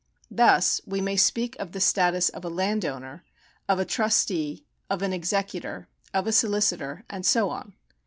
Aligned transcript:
Thus 0.31 0.81
we 0.87 0.99
may 0.99 1.15
speak 1.15 1.55
of 1.59 1.73
the 1.73 1.79
status 1.79 2.29
of 2.29 2.43
a 2.43 2.49
landowner, 2.49 3.23
of 3.69 3.77
a 3.77 3.85
trustee, 3.85 4.65
of 4.89 5.03
an 5.03 5.13
executor, 5.13 5.89
of 6.11 6.25
a 6.25 6.31
solicitor, 6.31 7.05
and 7.07 7.23
so 7.23 7.51
on. 7.51 7.75